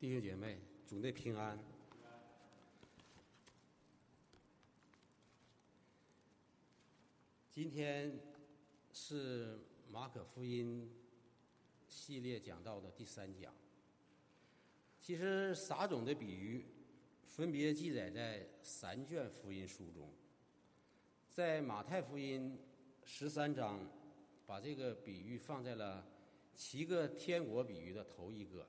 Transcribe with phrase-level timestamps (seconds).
[0.00, 1.58] 弟兄姐妹，主内平安。
[7.50, 8.16] 今天
[8.92, 9.58] 是
[9.90, 10.88] 马可福音
[11.88, 13.52] 系列讲到的第三讲。
[15.00, 16.64] 其实撒种的比喻
[17.26, 20.08] 分别记载在三卷福音书中，
[21.28, 22.56] 在马太福音
[23.02, 23.80] 十三章，
[24.46, 26.06] 把这个比喻放在了
[26.54, 28.64] 七个天国比喻的头一个。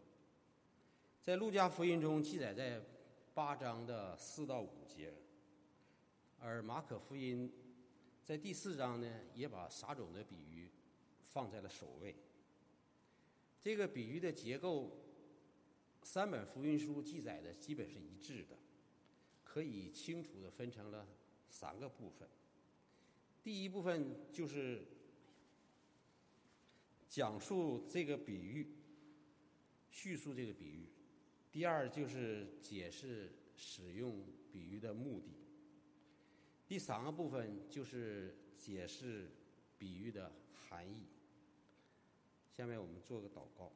[1.21, 2.81] 在路加福音中记载在
[3.33, 5.13] 八章的四到五节，
[6.39, 7.51] 而马可福音
[8.23, 10.71] 在第四章呢，也把撒种的比喻
[11.21, 12.15] 放在了首位。
[13.61, 14.97] 这个比喻的结构，
[16.03, 18.57] 三本福音书记载的基本是一致的，
[19.43, 21.05] 可以清楚的分成了
[21.49, 22.29] 三个部分。
[23.43, 24.87] 第一部分就是
[27.09, 28.73] 讲述这个比喻，
[29.91, 30.87] 叙述这个比喻。
[31.51, 35.35] 第二就是解释使用比喻的目的。
[36.67, 39.31] 第三个部分就是解释
[39.77, 41.07] 比喻的含义。
[42.51, 43.71] 下面我们做个祷告。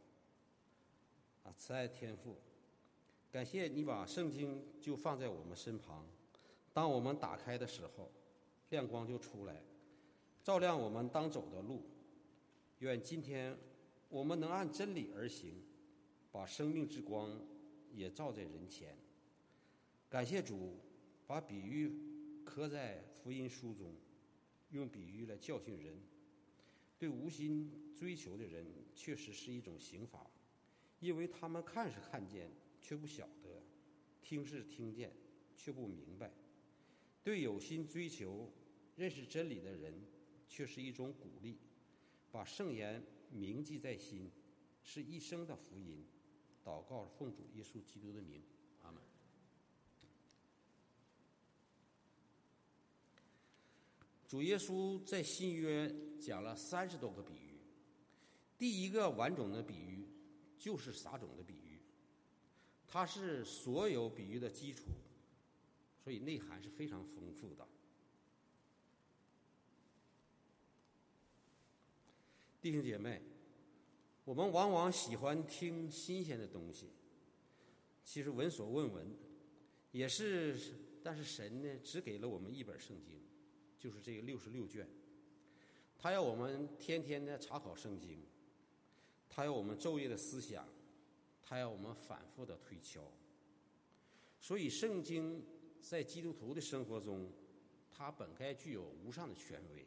[1.43, 2.37] 啊，慈爱天父，
[3.31, 6.07] 感谢你把圣经就放在我们身旁，
[6.71, 8.11] 当我们打开的时候，
[8.69, 9.61] 亮光就出来，
[10.43, 11.83] 照亮我们当走的路。
[12.79, 13.57] 愿今天
[14.09, 15.61] 我们能按真理而行，
[16.31, 17.35] 把生命之光。
[17.93, 18.97] 也照在人前。
[20.09, 20.77] 感谢主，
[21.25, 21.91] 把比喻
[22.43, 23.95] 刻在福音书中，
[24.71, 25.97] 用比喻来教训人。
[26.99, 30.29] 对无心追求的人，确实是一种刑罚，
[30.99, 32.49] 因为他们看是看见，
[32.81, 33.61] 却不晓得；
[34.21, 35.11] 听是听见，
[35.55, 36.31] 却不明白。
[37.23, 38.49] 对有心追求、
[38.95, 39.93] 认识真理的人，
[40.47, 41.57] 却是一种鼓励，
[42.31, 44.31] 把圣言铭记在心，
[44.81, 46.05] 是一生的福音。
[46.63, 48.41] 祷告，奉主耶稣基督的名，
[48.83, 49.01] 阿门。
[54.25, 57.59] 主耶稣在新约讲了三十多个比喻，
[58.57, 60.07] 第一个完整的比喻
[60.57, 61.81] 就是撒种的比喻，
[62.87, 64.85] 它是所有比喻的基础，
[66.01, 67.67] 所以内涵是非常丰富的。
[72.61, 73.32] 弟兄姐妹。
[74.25, 76.89] 我们往往喜欢听新鲜的东西，
[78.05, 79.05] 其实闻所未闻，
[79.91, 80.57] 也是。
[81.05, 83.19] 但是神呢，只给了我们一本圣经，
[83.77, 84.87] 就是这个六十六卷。
[85.97, 88.17] 他要我们天天的查考圣经，
[89.29, 90.65] 他要我们昼夜的思想，
[91.41, 93.01] 他要我们反复的推敲。
[94.39, 95.43] 所以，圣经
[95.81, 97.29] 在基督徒的生活中，
[97.91, 99.85] 它本该具有无上的权威。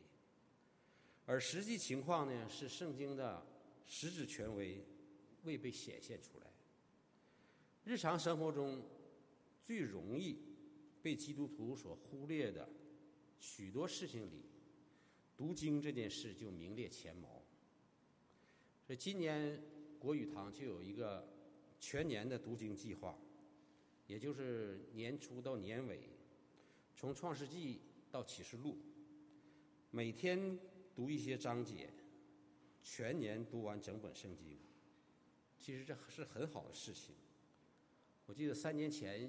[1.25, 3.43] 而实际情况呢，是圣经的。
[3.87, 4.85] 实质权威
[5.45, 6.47] 未被显现出来。
[7.85, 8.83] 日常生活中
[9.63, 10.37] 最容易
[11.03, 12.69] 被基督徒所忽略的
[13.39, 14.45] 许多事情里，
[15.37, 17.43] 读经这件事就名列前茅。
[18.85, 19.63] 所以今年
[19.99, 21.29] 国语堂就有一个
[21.81, 23.17] 全年的读经计划，
[24.07, 26.01] 也就是年初到年尾，
[26.97, 27.81] 从创世纪
[28.11, 28.77] 到启示录，
[29.91, 30.59] 每天
[30.95, 31.89] 读一些章节。
[32.89, 34.57] 全年读完整本圣经，
[35.59, 37.17] 其实这是很好的事情。
[38.27, 39.29] 我记得三年前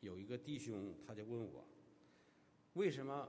[0.00, 1.62] 有一个弟兄，他就问我，
[2.72, 3.28] 为什么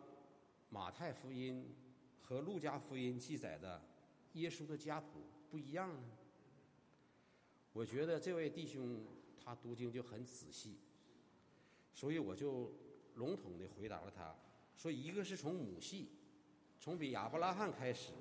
[0.70, 1.76] 马太福音
[2.22, 3.84] 和路加福音记载的
[4.32, 5.20] 耶稣的家谱
[5.52, 6.04] 不一样呢？
[7.74, 9.06] 我觉得这位弟兄
[9.44, 10.78] 他读经就很仔细，
[11.94, 12.72] 所以我就
[13.16, 14.34] 笼统的回答了他，
[14.78, 16.08] 说一个是从母系，
[16.80, 18.14] 从比亚伯拉罕开始。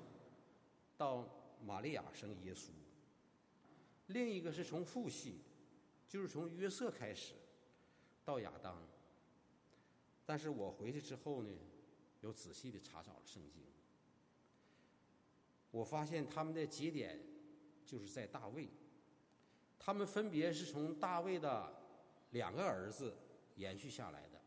[0.97, 1.27] 到
[1.65, 2.69] 玛利亚生耶稣，
[4.07, 5.41] 另一个是从父系，
[6.07, 7.33] 就是从约瑟开始
[8.23, 8.81] 到亚当。
[10.25, 11.49] 但是我回去之后呢，
[12.21, 13.61] 又仔细的查找了圣经，
[15.71, 17.19] 我发现他们的节点
[17.85, 18.69] 就是在大卫，
[19.77, 21.73] 他们分别是从大卫的
[22.31, 23.17] 两个儿子
[23.55, 24.39] 延续下来的。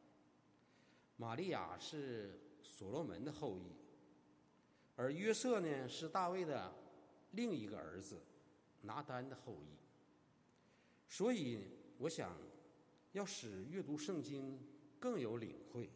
[1.16, 3.85] 玛利亚是所罗门的后裔。
[4.96, 6.74] 而约瑟呢，是大卫的
[7.32, 8.18] 另一个儿子
[8.80, 9.76] 拿丹的后裔。
[11.06, 11.60] 所以，
[11.98, 12.36] 我想
[13.12, 14.58] 要使阅读圣经
[14.98, 15.90] 更有领会，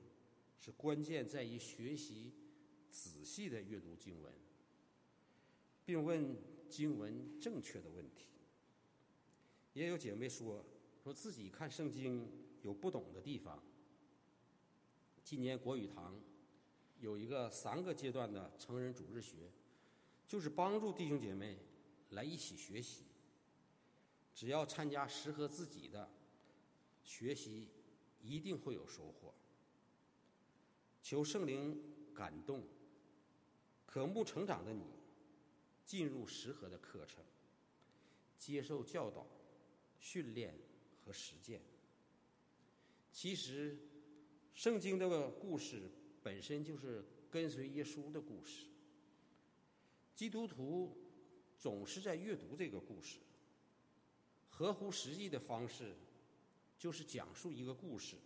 [0.59, 2.33] 是关键在于学习
[2.91, 4.33] 仔细的阅读经文，
[5.87, 6.37] 并问
[6.69, 8.27] 经文正确的问题。
[9.73, 10.63] 也有姐妹说，
[11.03, 12.31] 说自己看圣经
[12.61, 13.63] 有不懂的地方。
[15.25, 16.21] 今年国语堂。
[17.01, 19.51] 有一个三个阶段的成人主日学，
[20.29, 21.59] 就是帮助弟兄姐妹
[22.11, 23.05] 来一起学习。
[24.35, 26.09] 只要参加适合自己的
[27.03, 27.69] 学习，
[28.21, 29.35] 一定会有收获。
[31.03, 31.83] 求圣灵
[32.15, 32.63] 感动，
[33.87, 34.85] 渴慕成长的你，
[35.85, 37.25] 进入适合的课程，
[38.39, 39.27] 接受教导、
[39.99, 40.55] 训练
[41.03, 41.61] 和实践。
[43.11, 43.77] 其实，
[44.55, 45.91] 圣经这个故事
[46.23, 48.67] 本身就是跟随耶稣的故事。
[50.15, 50.97] 基督徒
[51.57, 53.19] 总是在阅读这个故事，
[54.49, 55.95] 合乎实际的方式，
[56.79, 58.17] 就是讲述一个故事，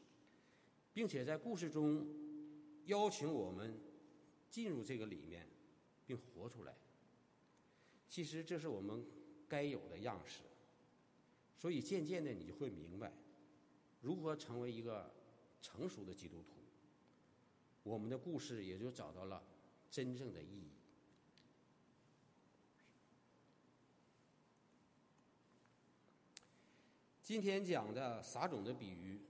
[0.93, 2.07] 并且在故事中
[2.87, 3.79] 邀请我们
[4.51, 5.47] 进入这个里面，
[6.07, 6.75] 并活出来。
[8.09, 9.05] 其实这是我们
[9.49, 10.41] 该有的样式，
[11.57, 13.13] 所以渐渐的你就会明白。
[14.01, 15.15] 如何成为一个
[15.63, 16.64] 成熟的基督徒？
[17.85, 19.41] 我们的故事也就找到了
[19.89, 20.73] 真正的意义。
[27.23, 29.21] 今天讲的撒种的比喻，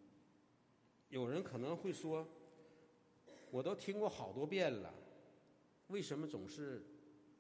[1.11, 2.27] 有人可能会说
[3.53, 4.95] ：“我都听过好多遍了，
[5.89, 6.83] 为什么总是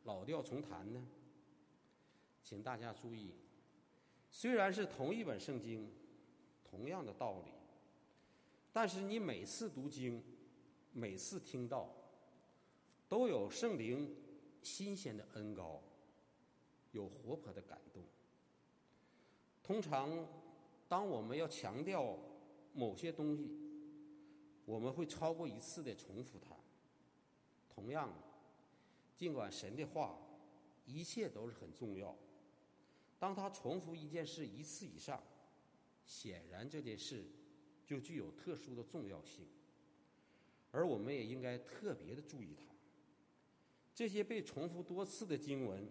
[0.04, 1.08] 老调重弹呢？”
[2.44, 3.30] 请大家注意，
[4.30, 5.90] 虽然是同一本圣经。
[6.64, 7.52] 同样的道理，
[8.72, 10.20] 但是你每次读经，
[10.96, 11.92] 每次听到，
[13.08, 14.16] 都有圣灵
[14.62, 15.82] 新鲜的恩高，
[16.92, 18.04] 有活泼的感动。
[19.60, 20.26] 通常，
[20.88, 22.16] 当我们要强调
[22.72, 23.50] 某些东西，
[24.64, 26.54] 我们会超过一次的重复它。
[27.68, 28.14] 同样，
[29.16, 30.16] 尽管神的话
[30.86, 32.16] 一切都是很重要，
[33.18, 35.20] 当他重复一件事一次以上。
[36.06, 37.24] 显然这件事
[37.86, 39.46] 就具有特殊的重要性，
[40.74, 42.64] 而我们也应该特别的注意它。
[43.94, 45.88] 这些被重复多次的经文，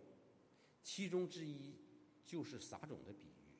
[0.81, 1.73] 其中之一
[2.25, 3.57] 就是撒种的比喻。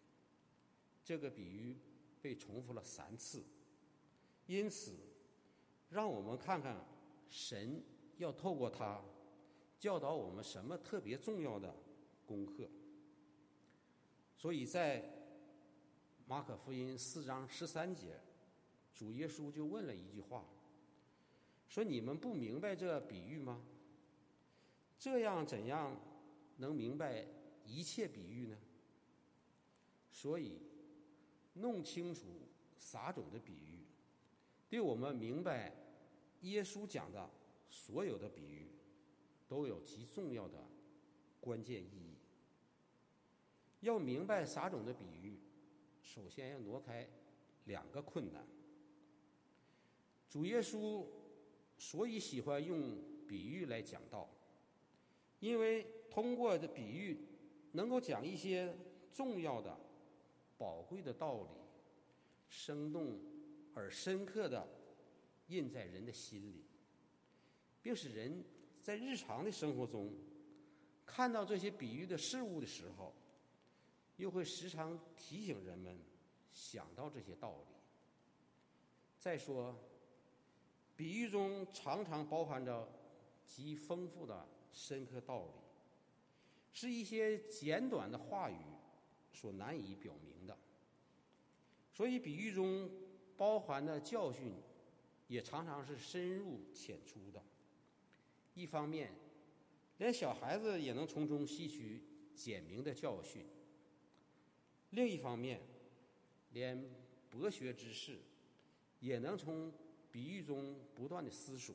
[1.03, 1.77] 这个比喻
[2.21, 3.43] 被重复了三次，
[4.45, 4.91] 因此，
[5.89, 6.85] 让我们看看
[7.29, 7.81] 神
[8.17, 9.01] 要透过它
[9.79, 11.73] 教导我们什么特别重要的
[12.27, 12.69] 功课。
[14.35, 15.09] 所以在。
[16.25, 18.17] 马可福音四章十三节，
[18.95, 20.47] 主耶稣就问了一句话
[21.73, 23.59] ：“说你们不明白这比喻吗？
[24.99, 25.99] 这样怎样
[26.57, 27.25] 能明白
[27.65, 28.55] 一切比喻呢？”
[30.11, 30.59] 所以，
[31.53, 32.21] 弄清楚
[32.77, 33.79] 撒种的比喻，
[34.69, 35.73] 对我们明白
[36.41, 37.27] 耶稣讲的
[37.67, 38.67] 所有的比喻，
[39.47, 40.63] 都有极重要的
[41.41, 42.13] 关键意义。
[43.79, 45.39] 要明白撒种的比喻。
[46.03, 47.09] 首先要挪开
[47.65, 48.45] 两个困难。
[50.29, 51.03] 主耶稣
[51.77, 52.97] 所以喜欢用
[53.27, 54.29] 比喻来讲道，
[55.39, 57.17] 因为通过的比喻
[57.71, 58.75] 能够讲一些
[59.11, 59.77] 重要的、
[60.57, 61.49] 宝贵的道理，
[62.47, 63.19] 生动
[63.73, 64.67] 而深刻的
[65.47, 66.63] 印在人的心里，
[67.81, 68.43] 并使人
[68.81, 70.13] 在日常的生活中
[71.05, 73.13] 看到这些比喻的事物的时候。
[74.17, 75.97] 又会时常提醒人们
[76.51, 77.75] 想到这些道理。
[79.17, 79.75] 再说，
[80.95, 82.87] 比喻中常常包含着
[83.45, 85.53] 极丰富的深刻道理，
[86.71, 88.57] 是一些简短的话语
[89.31, 90.57] 所难以表明的。
[91.91, 92.89] 所以，比喻中
[93.37, 94.53] 包含的教训
[95.27, 97.43] 也常常是深入浅出的。
[98.53, 99.13] 一方面，
[99.97, 102.03] 连小孩子也能从中吸取
[102.35, 103.45] 简明的教训。
[104.91, 105.61] 另一方面，
[106.51, 106.83] 连
[107.29, 108.19] 博学之士
[108.99, 109.71] 也能从
[110.13, 111.73] 比喻中不断的思索，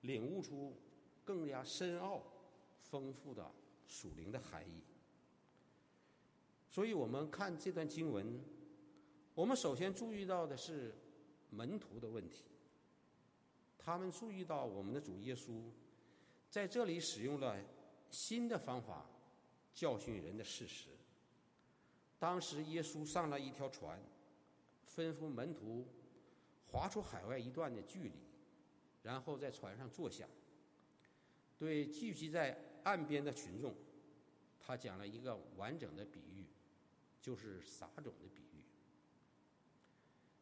[0.00, 0.76] 领悟出
[1.24, 2.20] 更加深奥、
[2.80, 3.48] 丰富的
[3.86, 4.82] 属灵的含义。
[6.68, 8.42] 所以我们看这段经文，
[9.32, 10.92] 我们首先注意到的是
[11.50, 12.46] 门徒的问题。
[13.78, 15.62] 他们注意到我们的主耶稣
[16.50, 17.56] 在这里使用了
[18.10, 19.08] 新的方法
[19.72, 20.88] 教训人的事实。
[22.18, 24.02] 当时耶稣上了一条船，
[24.92, 25.86] 吩咐门徒
[26.76, 28.12] 划出海外一段的距离，
[29.02, 30.28] 然后在船上坐下，
[31.56, 32.54] 对聚集在
[32.84, 33.74] 岸边的群众，
[34.60, 36.44] 他讲了一个完整的比喻，
[37.22, 38.62] 就是撒种的比喻。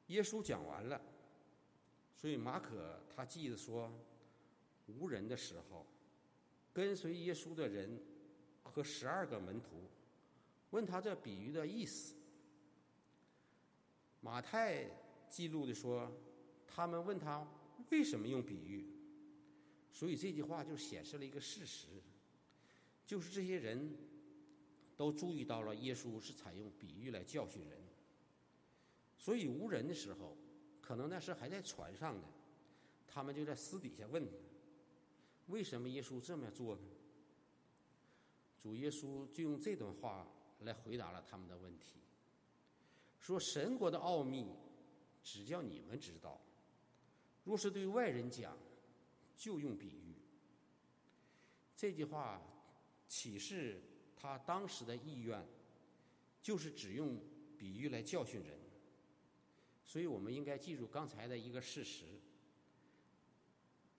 [0.09, 1.01] 耶稣讲完了，
[2.17, 3.89] 所以马可他记得说，
[4.89, 5.87] 无人的时候，
[6.73, 8.03] 跟随耶稣的人
[8.65, 9.89] 和十二个门徒。
[10.71, 12.17] 问他这比喻的意思。
[14.21, 14.91] 马太
[15.29, 16.11] 记录的说，
[16.75, 17.47] 他们问他
[17.91, 18.85] 为什么用比喻，
[19.93, 21.87] 所以这句话就显示了一个事实，
[23.07, 23.97] 就是这些人
[24.97, 27.79] 都注意到了耶稣是采用比喻来教训人。
[29.17, 30.37] 所以无人的时候，
[30.81, 32.25] 可能那时还在船上呢，
[33.07, 34.27] 他们就在私底下问：
[35.47, 36.83] 为什么耶稣这么做呢？
[38.61, 40.27] 主耶稣就用这段话
[40.61, 42.01] 来回答了他们的问题，
[43.21, 44.45] 说：“神国的奥秘，
[45.23, 46.41] 只叫你们知道；
[47.45, 48.57] 若是对外人讲，
[49.37, 50.17] 就用比喻。”
[51.77, 52.43] 这句话
[53.07, 53.83] 启示
[54.17, 55.47] 他当时的意愿，
[56.43, 57.21] 就是只用
[57.57, 58.59] 比喻来教训人。
[59.85, 62.07] 所以我们应该记住刚才的一个事实，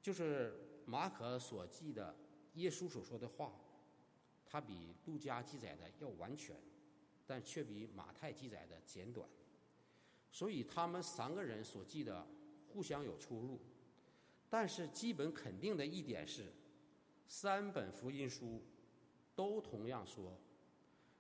[0.02, 2.16] 就是马可所记的
[2.56, 3.54] 耶稣所说的话。
[4.48, 6.56] 它比路加记载的要完全，
[7.26, 9.28] 但却比马太记载的简短，
[10.32, 12.26] 所以他们三个人所记的
[12.76, 13.58] 互相有出入。
[14.50, 16.52] 但是基本肯定的一点是，
[17.26, 18.62] 三本福音书
[19.34, 20.38] 都同样说，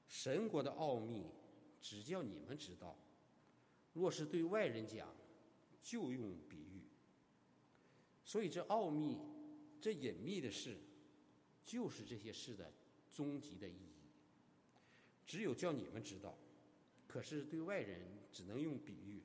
[0.09, 1.25] 神国的奥秘
[1.81, 2.97] 只叫你们知道，
[3.93, 5.07] 若是对外人讲，
[5.81, 6.83] 就用比喻。
[8.25, 9.17] 所以这奥秘、
[9.79, 10.77] 这隐秘的事，
[11.63, 12.69] 就是这些事的。
[13.11, 14.09] 终极的意义，
[15.25, 16.37] 只有叫你们知道，
[17.07, 19.23] 可是对外人只能用比喻。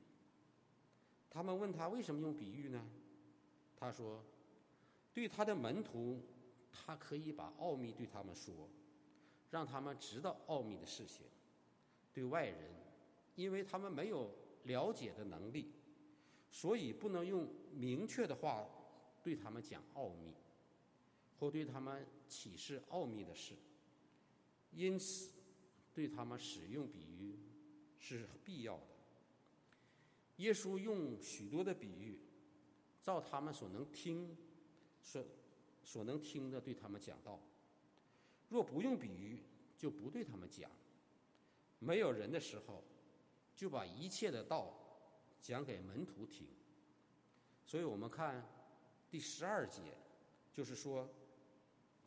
[1.30, 2.84] 他们问他为什么用比喻呢？
[3.76, 4.22] 他说，
[5.14, 6.20] 对他的门徒，
[6.70, 8.68] 他可以把奥秘对他们说，
[9.50, 11.24] 让他们知道奥秘的事情；
[12.12, 12.74] 对外人，
[13.36, 14.30] 因为他们没有
[14.64, 15.72] 了解的能力，
[16.50, 18.68] 所以不能用明确的话
[19.22, 20.34] 对他们讲奥秘，
[21.38, 23.54] 或对他们启示奥秘的事。
[24.72, 25.30] 因此，
[25.94, 27.38] 对他们使用比喻
[27.98, 28.99] 是必要的。
[30.40, 32.18] 耶稣用许多的比喻，
[33.00, 34.36] 照他们所能听、
[35.02, 35.24] 所
[35.82, 37.38] 所能听的对他们讲道。
[38.48, 39.42] 若不用比喻，
[39.78, 40.70] 就不对他们讲。
[41.78, 42.82] 没有人的时候，
[43.54, 44.74] 就把一切的道
[45.40, 46.46] 讲给门徒听。
[47.64, 48.42] 所以我们看
[49.10, 49.82] 第十二节，
[50.52, 51.08] 就是说，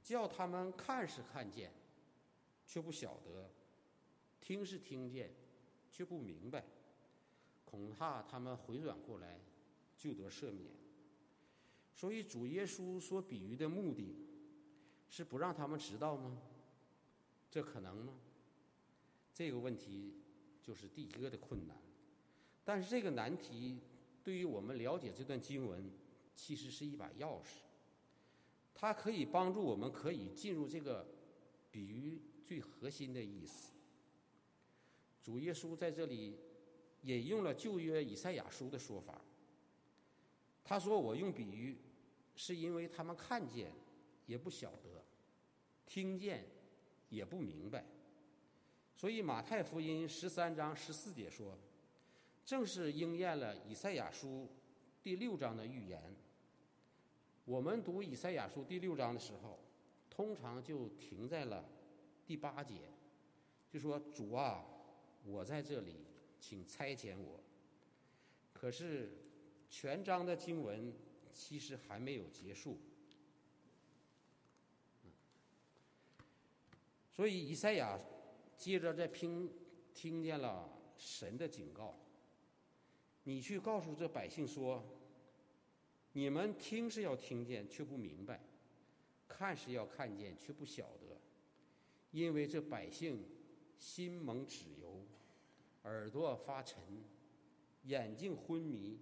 [0.01, 1.71] 叫他们看是看见。
[2.65, 3.51] 却不晓得，
[4.39, 5.29] 听是听见，
[5.91, 6.63] 却不明白，
[7.73, 9.39] 恐怕他们回转过来，
[9.97, 10.71] 就得赦免。
[11.91, 14.15] 所以主耶稣所比喻的目的，
[15.09, 16.37] 是不让他们知道吗？
[17.49, 18.13] 这可能吗？
[19.33, 20.13] 这个问题
[20.61, 21.75] 就是第一个的困难。
[22.63, 23.79] 但是这个难题
[24.23, 25.89] 对于我们了解这段经文，
[26.35, 27.63] 其实是一把钥匙，
[28.75, 31.07] 它可以帮助我们可以进入这个
[31.71, 32.21] 比喻。
[32.45, 33.71] 最核心的意思，
[35.23, 36.37] 主耶稣在这里
[37.03, 39.21] 引用了旧约以赛亚书的说法。
[40.63, 41.77] 他说：“我用比喻，
[42.35, 43.71] 是因为他们看见
[44.25, 45.03] 也不晓得，
[45.85, 46.45] 听见
[47.09, 47.85] 也不明白。”
[48.95, 51.57] 所以马太福音十三章十四节说
[52.45, 54.49] ：“正是应验了以赛亚书
[55.01, 56.01] 第六章的预言。”
[57.45, 59.59] 我们读以赛亚书第六章的时候，
[60.09, 61.65] 通常就停在了。
[62.25, 62.75] 第八节
[63.69, 64.63] 就说：“主啊，
[65.25, 66.02] 我在这里，
[66.43, 67.39] 请差遣我。”
[68.51, 69.09] 可是
[69.69, 70.93] 全章的经文
[71.31, 72.77] 其实还没有结束，
[77.09, 77.97] 所以以赛亚
[78.57, 79.49] 接着在听
[79.93, 81.97] 听见了神的警告
[83.23, 84.83] ：“你去告诉这百姓说，
[86.11, 88.35] 你们听是要听见，却不明白；
[89.27, 91.21] 看是要看见，却不晓得。”
[92.11, 93.25] 因为这百姓
[93.79, 94.82] 心蒙脂油，
[95.83, 96.81] 耳朵发沉，
[97.83, 98.99] 眼睛昏迷，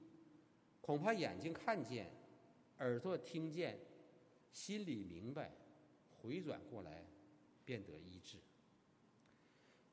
[0.81, 2.09] 恐怕眼睛看见，
[2.79, 3.79] 耳朵听见，
[4.51, 5.51] 心里明白，
[6.09, 7.05] 回转过来，
[7.63, 8.37] 便得医治。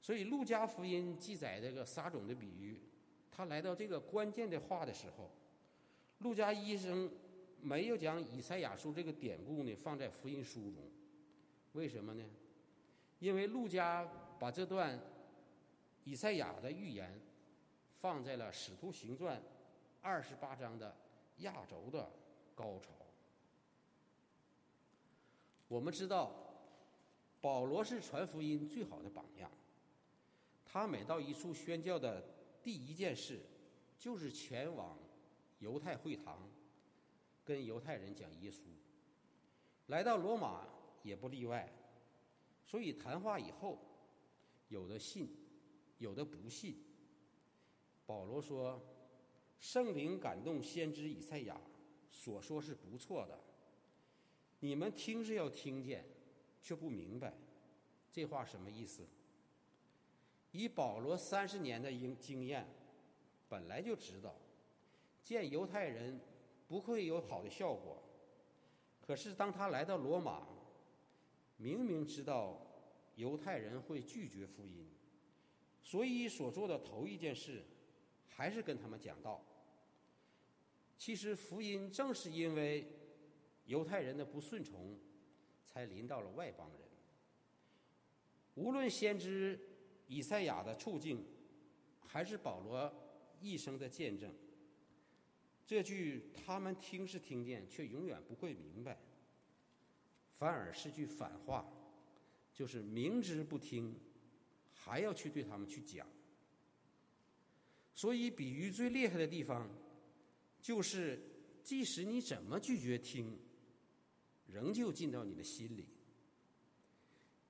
[0.01, 2.81] 所以，路加福音记载这个撒种的比喻，
[3.31, 5.31] 他来到这个关键的话的时候，
[6.21, 7.11] 路加医生
[7.61, 10.91] 没有将以赛亚书这个典故呢放在福音书中，
[11.73, 12.25] 为什么呢？
[13.19, 14.99] 因为陆家把这段
[16.09, 17.21] 以赛亚的预言
[18.01, 19.39] 放在了《使徒行传》
[20.01, 20.97] 二十八章的
[21.41, 22.11] 亚洲的
[22.55, 22.95] 高潮。
[25.69, 26.33] 我们知道，
[27.43, 29.51] 保罗是传福音最好的榜样。
[30.65, 32.25] 他每到一处宣教的
[32.63, 33.43] 第一件事，
[33.99, 34.97] 就是前往
[35.59, 36.49] 犹太会堂，
[37.45, 38.61] 跟犹太人讲耶稣。
[39.89, 40.67] 来到罗马
[41.03, 41.71] 也不例外。
[42.65, 43.79] 所以谈话以后，
[44.69, 45.29] 有的信，
[45.99, 46.77] 有的不信。
[48.07, 48.81] 保罗说
[49.61, 51.61] ：“圣灵感动先知以赛亚
[52.11, 53.39] 所说是不错的，
[54.61, 56.05] 你们听是要听见，
[56.63, 57.35] 却不明白。
[58.11, 59.07] 这话什么意思？
[60.53, 62.67] 以保罗三十年的经经验，
[63.49, 64.35] 本来就知道
[65.23, 66.19] 见犹太人
[66.67, 68.03] 不会有好的效果。
[69.03, 70.47] 可是当他来到罗马，
[71.59, 72.59] 明明知道
[73.17, 74.89] 犹太人会拒绝福音，
[75.83, 77.65] 所以所做的头一件事，
[78.29, 79.45] 还是跟他们讲道。
[80.97, 82.87] 其实福音正是因为
[83.67, 84.99] 犹太人的不顺从，
[85.65, 86.89] 才临到了外邦人。
[88.55, 89.59] 无论先知
[90.09, 91.25] 以赛亚的处境，
[92.01, 92.93] 还是保罗
[93.41, 94.35] 一生的见证，
[95.65, 98.99] 这句他们听是听见，却永远不会明白，
[100.37, 101.71] 反而是句反话，
[102.53, 103.95] 就是明知不听，
[104.89, 106.07] 还要去对他们去讲。
[107.95, 109.69] 所以比喻最厉害的地方。
[110.61, 111.23] 就是，
[111.63, 113.39] 即使你怎么拒绝听，
[114.47, 115.87] 仍旧进到你的心里。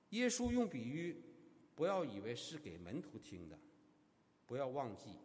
[0.09, 1.19] 耶稣用比喻，
[1.75, 3.59] 不要以为是给门徒听的，
[4.45, 5.17] 不要忘记，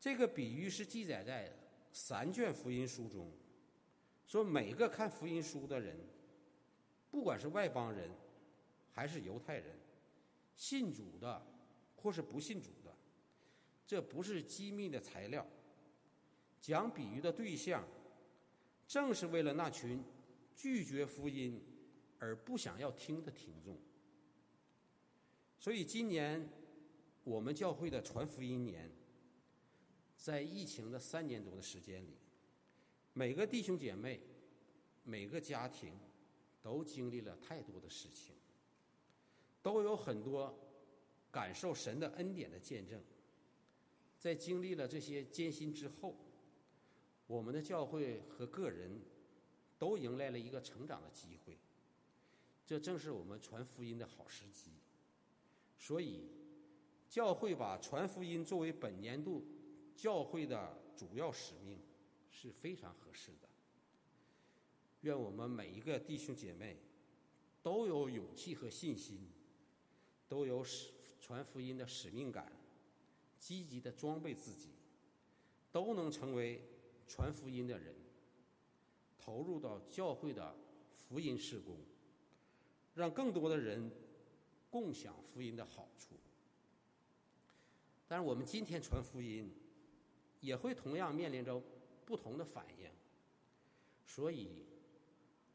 [0.00, 1.54] 这个比喻是记载在
[1.92, 3.30] 三卷福音书中，
[4.26, 5.98] 说每个看福音书的人，
[7.10, 8.10] 不管是外邦人，
[8.92, 9.78] 还是犹太人，
[10.58, 11.40] 信主的
[11.94, 12.92] 或是不信主的，
[13.86, 15.46] 这不是机密的材料。
[16.60, 17.86] 讲比喻的对象，
[18.88, 20.02] 正是为了那群
[20.56, 21.62] 拒绝福音
[22.18, 23.78] 而不想要听的听众。
[25.60, 26.48] 所以今年
[27.22, 28.90] 我们教会的传福音年，
[30.16, 32.16] 在疫情的三年多的时间里，
[33.12, 34.20] 每个弟兄姐妹、
[35.04, 35.96] 每个家庭
[36.60, 38.34] 都经历了太多的事情，
[39.68, 40.58] 都有很多
[41.30, 42.98] 感受神的恩典的见证。
[44.18, 46.16] 在经历了这些艰辛之后，
[47.26, 48.98] 我们的教会和个人
[49.78, 51.58] 都迎来了一个成长的机会，
[52.64, 54.70] 这正是我们传福音的好时机。
[55.76, 56.30] 所以，
[57.10, 59.44] 教会把传福音作为本年度
[59.94, 61.78] 教会的主要使命
[62.30, 63.46] 是非常合适的。
[65.02, 66.78] 愿我们每一个弟兄姐妹
[67.62, 69.28] 都有勇气和信心，
[70.28, 72.52] 都有使传福音的使命感，
[73.38, 74.68] 积极的装备自己，
[75.72, 76.60] 都能成为。
[77.10, 77.94] 传福音的人
[79.18, 80.54] 投入到教会的
[80.94, 81.74] 福音事工，
[82.94, 83.90] 让更多的人
[84.68, 86.16] 共享福音的好处。
[88.06, 89.50] 但是我们今天传福音，
[90.42, 91.58] 也会同样面临着
[92.04, 92.90] 不同的反应，
[94.04, 94.66] 所以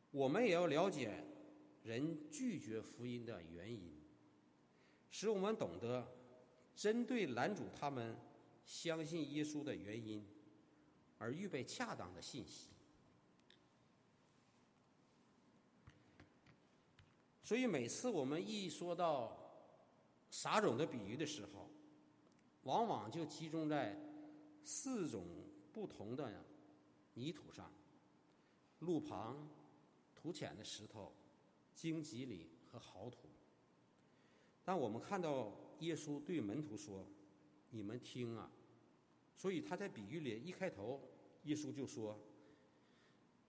[0.09, 1.23] 我们也要了解
[1.83, 3.92] 人拒绝福音的原因，
[5.13, 6.05] 使我们懂得
[6.75, 8.17] 针对拦阻他们
[8.65, 10.27] 相信耶稣的原因。
[11.19, 12.67] 而预备恰当的信息，
[17.43, 19.39] 所以每次我们一说到
[20.29, 21.69] 撒种的比喻的时候，
[22.63, 23.95] 往往就集中在
[24.65, 25.25] 四种
[25.71, 26.43] 不同的
[27.13, 27.71] 泥土上：
[28.79, 29.47] 路旁、
[30.13, 31.13] 土浅的石头、
[31.73, 33.29] 荆棘里和好土。
[34.63, 37.05] 但我们看到耶稣对门徒说
[37.71, 38.51] ：“你们听啊！”
[39.35, 41.01] 所以他在比喻里一开头。
[41.43, 42.17] 耶稣就说：“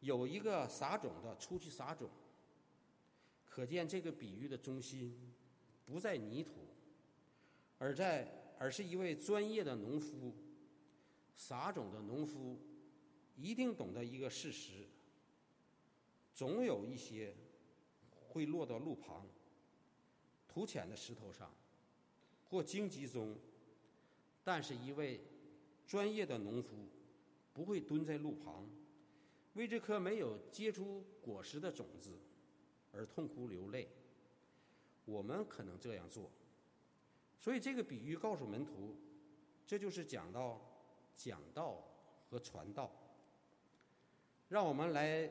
[0.01, 2.11] 有一个撒种的出去撒种，
[3.45, 5.17] 可见这个比喻的中心
[5.87, 6.53] 不在泥土，
[7.79, 10.35] 而在而是一位专业的农夫。
[11.37, 12.59] 撒种的农夫
[13.37, 14.89] 一定懂得一个事实：
[16.33, 17.37] 总有一些
[18.29, 19.29] 会落到路旁、
[20.55, 21.53] 土浅的石头上
[22.49, 23.37] 或荆棘中，
[24.45, 25.21] 但是一位
[25.87, 26.77] 专业的农夫。”
[27.55, 28.69] 不会蹲在路旁，
[29.53, 32.19] 为这颗没有结出果实的种子
[32.91, 33.89] 而痛哭流泪。
[35.05, 36.29] 我们可能这样做，
[37.39, 38.97] 所以这个比喻告诉门徒，
[39.65, 40.61] 这就是讲到
[41.15, 41.81] 讲道
[42.29, 42.91] 和传道。
[44.49, 45.31] 让我们来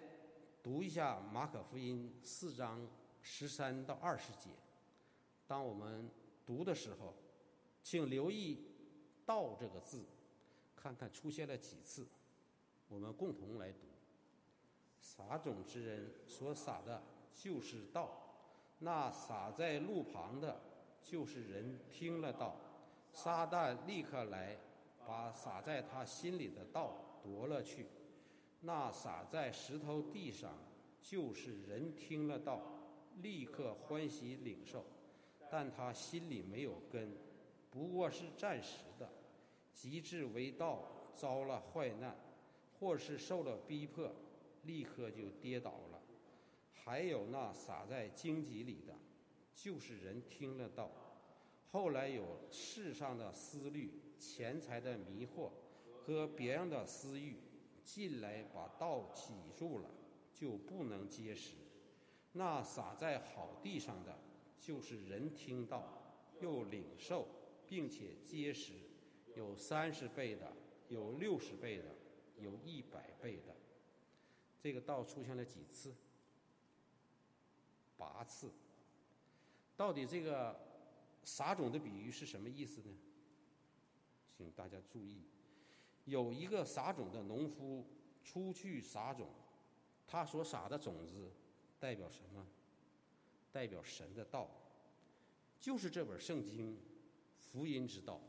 [0.64, 2.88] 读一下马可福音四章
[3.22, 4.50] 十三到二十节。
[5.48, 6.10] 当我们
[6.46, 7.14] 读的时候，
[7.82, 8.60] 请留意
[9.26, 10.06] “道”这个字。
[10.76, 12.06] 看看出现了几次，
[12.90, 13.88] 我们共同来读。
[15.00, 17.02] 撒种之人所撒的
[17.34, 18.12] 就是道，
[18.80, 20.62] 那撒在路旁的，
[21.02, 22.58] 就是人听了道，
[23.14, 24.58] 撒旦立刻来
[25.08, 27.88] 把撒在他心里的道夺了去。
[28.60, 30.54] 那撒在石头地上，
[31.02, 32.62] 就是人听了道，
[33.22, 34.86] 立刻欢喜领受，
[35.50, 37.12] 但他心里没有根，
[37.70, 39.10] 不过是暂时的。
[39.74, 42.16] 极致为道遭了坏难，
[42.80, 44.12] 或是受了逼迫，
[44.64, 46.00] 立刻就跌倒了。
[46.72, 48.94] 还有那撒在荆棘里的，
[49.56, 50.92] 就是人听了道，
[51.72, 55.50] 后来有世上的思虑、钱财的迷惑
[55.92, 57.38] 和别样的私欲
[57.84, 59.90] 进来，把道挤住了，
[60.34, 61.56] 就不能结实。
[62.34, 64.18] 那撒在好地上的，
[64.66, 66.02] 就是人听到
[66.40, 67.28] 又领受，
[67.68, 68.72] 并且结实，
[69.36, 70.50] 有三十倍的，
[70.88, 71.96] 有六十倍的，
[72.38, 73.54] 有一百倍的。
[74.62, 75.94] 这个道出现了几次？
[77.98, 78.50] 八次。
[79.76, 80.58] 到底这个？
[81.26, 82.94] 撒种的比喻是什么意思呢？
[84.30, 85.24] 请大家注意，
[86.04, 87.88] 有一个撒种的农夫
[88.26, 89.30] 出去撒种，
[90.06, 91.32] 他所撒的种子
[91.80, 92.46] 代表什么？
[93.54, 94.50] 代表神的道，
[95.62, 96.78] 就是这本圣经
[97.40, 98.20] 福音之道。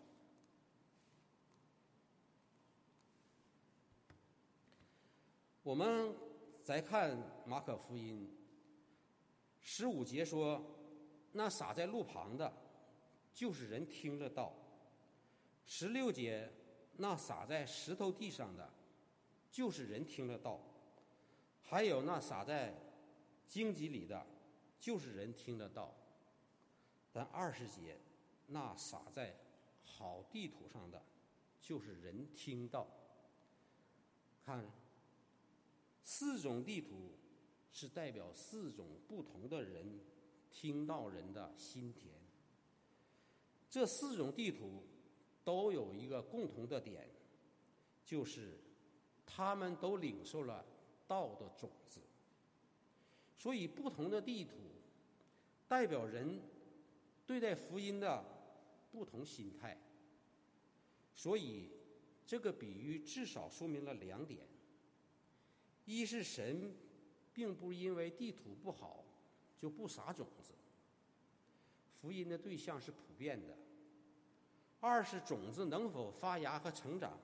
[5.63, 6.15] 我们
[6.63, 8.31] 再看马可福音
[9.63, 10.63] 十五节说
[11.33, 12.53] ：“那撒在路旁的。”
[13.33, 14.55] 就是人听了道，
[15.67, 16.53] 十六节
[16.99, 18.73] 那撒在石头地上的，
[19.51, 20.61] 就是人听了道；
[21.63, 22.73] 还有那撒在
[23.49, 24.25] 荆棘里的，
[24.85, 25.95] 就是人听得到。
[27.11, 27.99] 但二十节
[28.47, 29.35] 那撒在
[29.83, 31.03] 好地图上的，
[31.59, 32.87] 就是人听到。
[34.45, 34.63] 看，
[36.03, 37.13] 四种地图
[37.73, 39.99] 是代表四种不同的人
[40.51, 42.15] 听到人的心田。
[43.71, 44.83] 这四种地图
[45.45, 47.09] 都有一个共同的点，
[48.05, 48.61] 就是
[49.25, 50.63] 他们都领受了
[51.07, 52.03] 道的种子。
[53.39, 54.53] 所以，不同的地图
[55.67, 56.41] 代表人
[57.27, 58.25] 对待福音的
[58.91, 59.79] 不同心态。
[61.15, 61.71] 所以，
[62.27, 64.47] 这个比喻至少说明了两点：
[65.85, 66.75] 一是神
[67.33, 69.05] 并不因为地图不好
[69.57, 70.53] 就不撒种子，
[72.01, 73.57] 福音的对象是普遍的。
[74.81, 77.19] 二是种子能否发芽和成长，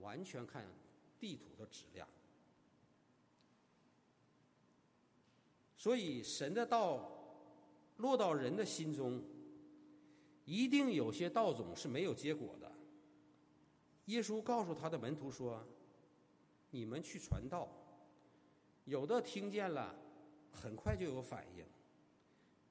[0.00, 0.66] 完全看
[1.18, 2.08] 地土的质量。
[5.76, 7.19] 所以，神的道
[8.00, 9.22] 落到人的心中，
[10.44, 12.72] 一定有些道种是没有结果的。
[14.06, 15.64] 耶稣告诉他的门徒说
[16.70, 17.68] ：“你们去传道，
[18.86, 19.94] 有的听见了，
[20.50, 21.64] 很快就有反应；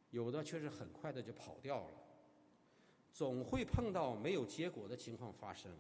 [0.10, 1.94] 有的却是很快的就跑掉了。”
[3.13, 5.72] 总会碰到没有结果的情况发生，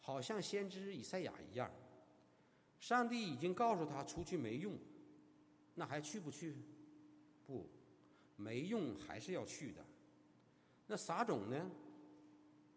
[0.00, 1.70] 好像先知以赛亚一样，
[2.78, 4.76] 上帝已经告诉他出去没用，
[5.74, 6.56] 那还去不去？
[7.46, 7.68] 不，
[8.40, 9.84] 没用还是要去的。
[10.86, 11.70] 那撒种呢？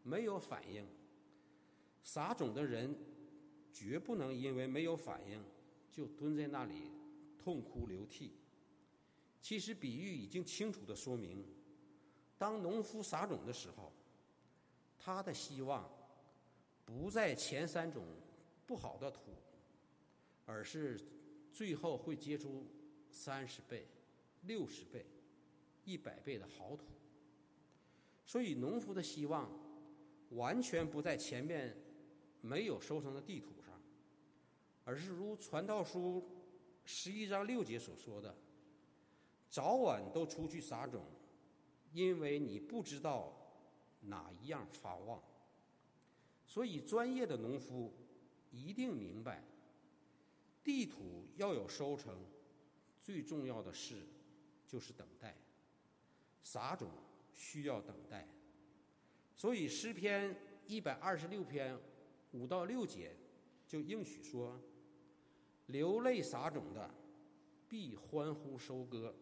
[0.04, 0.86] 没有反应。
[2.04, 2.94] 撒种的人
[3.72, 5.42] 绝不能因为没有反应
[5.90, 6.92] 就蹲在那里
[7.40, 8.34] 痛哭流涕。
[9.42, 11.46] 其实比喻已经清楚的说明。
[12.38, 13.94] 当农夫撒种的时候，
[15.00, 15.90] 他的希望
[16.86, 18.06] 不在前三种
[18.68, 19.32] 不好的土，
[20.46, 21.00] 而是
[21.54, 22.66] 最后会结出
[23.10, 23.88] 三十倍、
[24.42, 25.06] 六十倍、
[25.86, 26.86] 一百倍的好土。
[28.26, 29.50] 所以，农夫的希望
[30.32, 31.76] 完全不在前面
[32.42, 33.82] 没有收成的地土上，
[34.86, 36.22] 而是如《传道书》
[36.86, 38.36] 十一章六节所说的
[39.50, 41.04] ：“早晚都出去撒种。”
[41.94, 43.32] 因为你不知道
[44.02, 45.22] 哪一样发旺，
[46.44, 47.94] 所以专业的农夫
[48.50, 49.44] 一定明白，
[50.64, 52.18] 地土要有收成，
[53.00, 54.08] 最重要的事
[54.68, 55.38] 就是等待。
[56.44, 56.92] 撒种
[57.32, 58.28] 需要等待，
[59.36, 60.36] 所以诗篇
[60.68, 61.80] 一百二十六篇
[62.32, 63.16] 五到六节
[63.66, 64.62] 就应许说：
[65.68, 66.94] 流泪撒种的，
[67.68, 69.16] 必欢呼收割。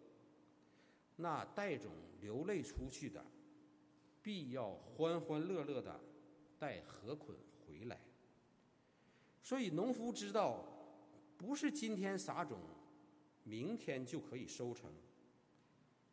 [1.16, 3.24] 那带种流泪出去的，
[4.24, 6.00] 必要欢欢乐乐的
[6.58, 8.00] 带禾捆回来。
[9.44, 10.66] 所以农夫知道，
[11.38, 12.60] 不是今天撒种，
[13.44, 14.92] 明天就可以收成。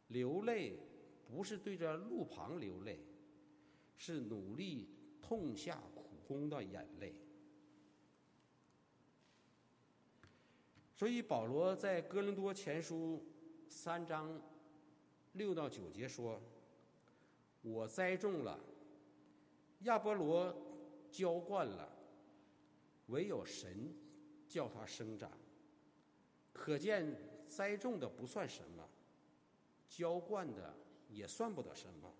[0.08, 0.78] 流泪
[1.28, 2.98] 不是对着路旁流泪，
[3.96, 4.88] 是努力
[5.20, 7.14] 痛下苦功的眼泪。
[10.96, 13.22] 所以保罗在哥林多前书
[13.68, 14.40] 三章。
[15.34, 16.40] 六到九节说
[17.62, 18.58] ：“我栽种了，
[19.80, 20.52] 亚波罗
[21.12, 21.88] 浇灌了，
[23.08, 23.94] 唯有神
[24.48, 25.30] 叫它生长。
[26.52, 27.14] 可见
[27.46, 28.88] 栽种的不算什么，
[29.86, 30.74] 浇灌的
[31.08, 32.12] 也算不得什么。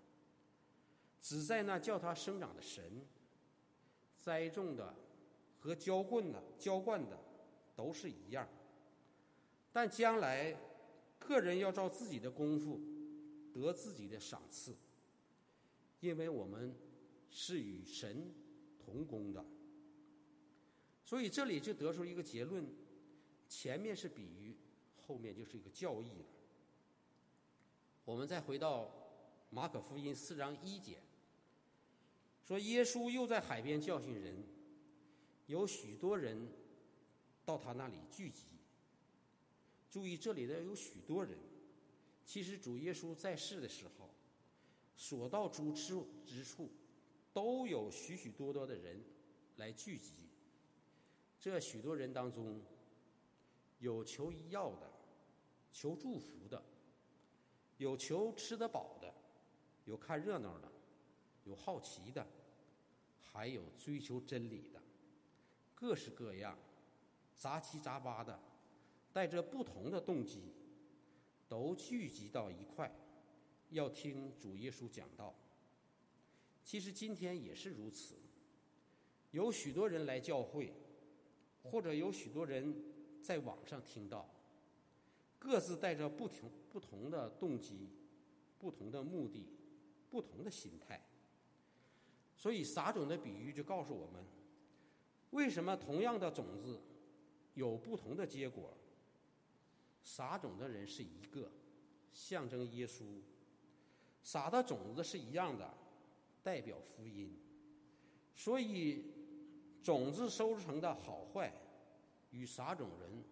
[1.21, 3.05] 只在那叫它生长的神，
[4.15, 4.95] 栽种的
[5.59, 7.17] 和浇灌的浇灌的
[7.75, 8.47] 都是一样。
[9.71, 10.55] 但将来
[11.17, 12.79] 个人要照自己的功夫。”
[13.51, 14.75] 得自己的赏赐，
[15.99, 16.73] 因为我们
[17.31, 18.31] 是与神
[18.77, 19.43] 同工的。
[21.03, 22.63] 所以这里就得出一个结论：
[23.49, 24.55] 前面是比喻，
[24.95, 26.25] 后面就是一个教义了。
[28.09, 28.89] 我们再回到
[29.51, 30.97] 马可福音四章一节，
[32.43, 34.43] 说耶稣又在海边教训人，
[35.45, 36.49] 有许多人
[37.45, 38.47] 到他那里聚集。
[39.91, 41.37] 注意这里的有许多人，
[42.25, 44.09] 其实主耶稣在世的时候，
[44.95, 46.67] 所到之处之处，
[47.31, 49.03] 都有许许多多的人
[49.57, 50.13] 来聚集。
[51.39, 52.59] 这许多人当中，
[53.77, 54.91] 有求医药的，
[55.71, 56.59] 求祝福的，
[57.79, 59.13] 有求吃得饱的，
[59.85, 60.71] 有看热闹的，
[61.43, 62.25] 有好奇的，
[63.19, 64.81] 还有追求真理的，
[65.73, 66.57] 各式各样，
[67.35, 68.39] 杂七杂八的，
[69.11, 70.53] 带着不同的动机，
[71.47, 72.93] 都聚集到一块，
[73.71, 75.33] 要听主耶稣讲道。
[76.63, 78.15] 其实今天也是如此，
[79.31, 80.71] 有许多人来教会。
[81.61, 82.73] 或者有许多人
[83.21, 84.27] 在网上听到，
[85.39, 87.89] 各自带着不同不同的动机、
[88.59, 89.47] 不同的目的、
[90.11, 91.01] 不同的心态。
[92.35, 94.23] 所以撒种的比喻就告诉我们，
[95.31, 96.79] 为什么同样的种子
[97.55, 98.77] 有不同的结果？
[100.03, 101.49] 撒种的人是一个，
[102.13, 103.21] 象征耶稣；
[104.21, 105.73] 撒的种子是一样的，
[106.43, 107.35] 代表福音。
[108.35, 109.17] 所以。
[109.81, 111.51] 种子收成的好坏，
[112.31, 113.23] 与撒种人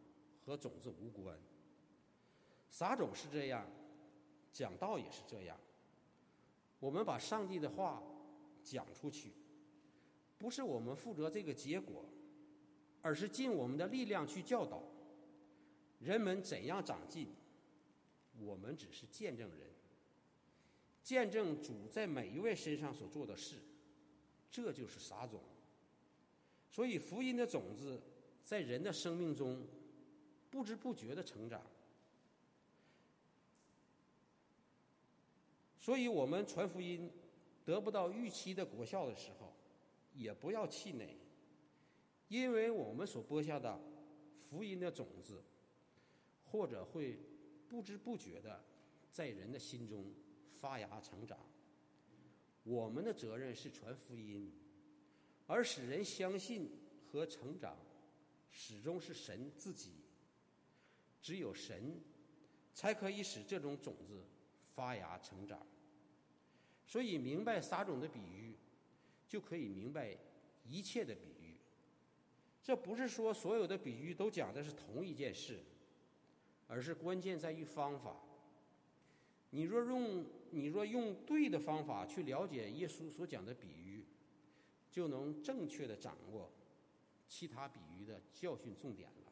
[0.46, 1.38] 和种子无关。
[2.70, 3.66] 撒种是这样，
[4.52, 5.58] 讲道也是这样。
[6.80, 8.04] 我们把上帝的话
[8.64, 9.32] 讲出去，
[10.38, 12.06] 不是我们负责这个结果，
[13.02, 14.84] 而是尽我们的力量去教导
[16.00, 17.28] 人们怎样长进。
[18.40, 19.68] 我们只是见证人，
[21.02, 23.56] 见证主在每一位身上所做的事，
[24.52, 25.42] 这就是撒种。
[26.70, 28.00] 所以，福音的种子
[28.44, 29.66] 在人的生命中
[30.52, 31.60] 不知不觉的成长。
[35.88, 37.10] 所以我们传福音
[37.64, 39.54] 得不到预期的果效的时候，
[40.14, 41.16] 也不要气馁，
[42.28, 43.80] 因为我们所播下的
[44.50, 45.42] 福音的种子，
[46.44, 47.18] 或者会
[47.70, 48.62] 不知不觉的
[49.14, 50.12] 在人的心中
[50.58, 51.40] 发芽成长。
[52.66, 54.52] 我们的责任是传福音。
[55.46, 56.70] 而使人相信
[57.10, 57.78] 和成长，
[58.52, 59.92] 始终是神自己。
[61.22, 61.98] 只有神，
[62.74, 64.22] 才可以使这种种子
[64.76, 65.66] 发芽成长。
[66.88, 68.56] 所以，明白撒种的比喻，
[69.28, 70.18] 就可以明白
[70.66, 71.58] 一切的比喻。
[72.64, 75.60] 这不是说所有的比喻都讲的是同一件事，
[76.68, 78.16] 而是关键在于方法。
[79.52, 84.06] 你若用你若用对的方法去了解耶稣所讲的比喻。
[84.90, 86.52] 就能正确的掌握
[87.28, 89.32] 其他比喻的教训重点了。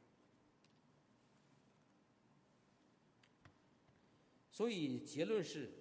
[4.51, 5.71] 所以结论是：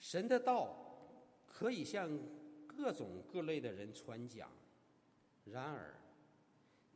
[0.00, 0.74] 神的道
[1.46, 2.10] 可以向
[2.66, 4.50] 各种各类的人传讲，
[5.44, 5.94] 然而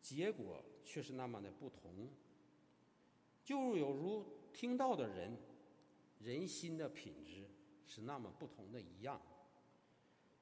[0.00, 2.08] 结果却是那么的不同。
[3.44, 5.36] 就有如听到的人，
[6.20, 7.46] 人心的品质
[7.86, 9.20] 是那么不同的一样。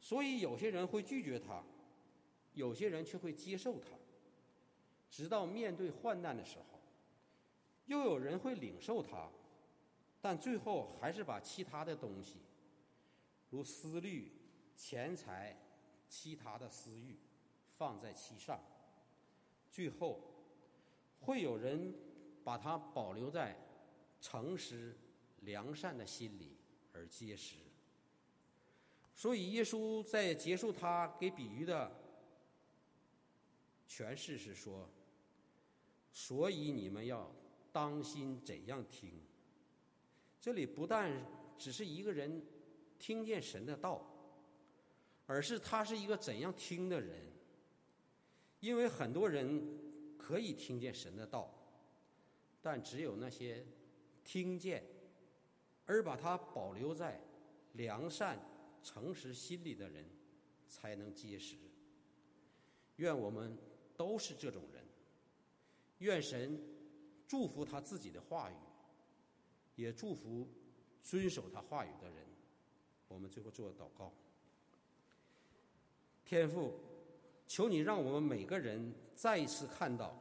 [0.01, 1.65] 所以，有些人会拒绝他，
[2.55, 3.89] 有些人却会接受他，
[5.11, 6.79] 直到面对患难的时候；
[7.87, 9.29] 又有人会领受他，
[10.21, 12.37] 但最后还是把其他的东西，
[13.53, 14.33] 如思虑、
[14.75, 15.55] 钱财、
[16.09, 17.19] 其他的私欲，
[17.77, 18.59] 放在其上。
[19.71, 20.21] 最后，
[21.21, 21.95] 会有人
[22.43, 23.55] 把它保留在
[24.23, 24.97] 诚实、
[25.43, 26.57] 良善的心里
[26.95, 27.57] 而结实。
[29.15, 31.95] 所以，耶稣在结束他给比喻的
[33.87, 34.89] 诠释是说
[36.11, 37.31] ：“所以你们要
[37.71, 39.13] 当心怎样听。”
[40.41, 41.13] 这里不但
[41.59, 42.43] 只是一个人
[43.03, 44.01] 听见神的道，
[45.27, 47.21] 而是他是一个怎样听的人。
[48.61, 49.61] 因为很多人
[50.17, 51.53] 可以听见神的道，
[52.61, 53.67] 但只有那些
[54.23, 54.87] 听见
[55.85, 57.21] 而把它保留在
[57.73, 58.39] 良善。
[58.85, 60.05] 诚实心里的人，
[60.67, 61.57] 才能结实。
[62.97, 63.57] 愿我们
[63.97, 64.85] 都是这种人。
[65.99, 66.61] 愿神
[67.29, 68.55] 祝福他自己的话语，
[69.77, 70.49] 也祝福
[71.01, 72.27] 遵守他话语的人。
[73.13, 74.13] 我们最后做祷告。
[76.25, 76.73] 天父，
[77.47, 80.19] 求你让我们每个人再一次看到，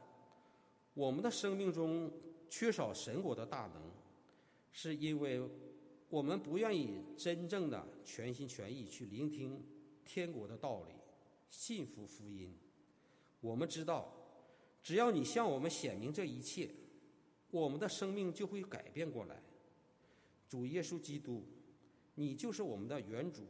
[0.94, 2.12] 我们的生命中
[2.50, 3.82] 缺少神国的大能，
[4.70, 5.40] 是因为
[6.10, 9.64] 我们不愿意真正的全心全意去聆听
[10.04, 10.92] 天国的道理，
[11.48, 12.54] 信服福音。
[13.40, 14.12] 我们知道，
[14.82, 16.70] 只要你向我们显明这一切，
[17.50, 19.42] 我们的生命就会改变过来。
[20.46, 21.42] 主耶稣基督，
[22.14, 23.42] 你就是我们的原主，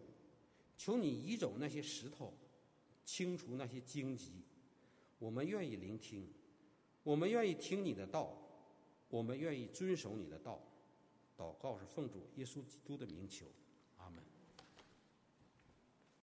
[0.77, 2.33] 求你移走那些石头，
[3.05, 4.43] 清除那些荆棘。
[5.19, 6.27] 我们愿意聆听，
[7.03, 8.37] 我们愿意听你的道，
[9.09, 10.61] 我们愿意遵守你的道。
[11.37, 13.47] 祷告是奉主耶稣基督的名求。